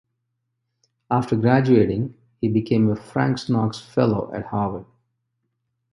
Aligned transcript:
After 1.11 1.35
graduating 1.35 2.15
he 2.39 2.47
became 2.47 2.89
a 2.89 2.95
Frank 2.95 3.47
Knox 3.47 3.77
Fellow 3.77 4.33
at 4.33 4.47
Harvard. 4.47 4.87